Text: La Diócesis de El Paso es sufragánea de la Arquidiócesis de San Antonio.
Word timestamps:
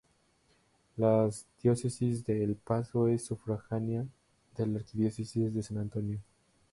La 0.97 1.29
Diócesis 1.61 2.25
de 2.25 2.43
El 2.43 2.55
Paso 2.55 3.07
es 3.07 3.23
sufragánea 3.23 4.03
de 4.57 4.65
la 4.65 4.79
Arquidiócesis 4.79 5.53
de 5.53 5.61
San 5.61 5.77
Antonio. 5.77 6.19